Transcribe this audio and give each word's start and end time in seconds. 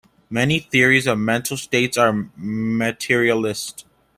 Many 0.31 0.57
theories 0.57 1.05
of 1.05 1.19
mental 1.19 1.57
states 1.57 1.95
are 1.95 2.27
materialist. 2.35 3.85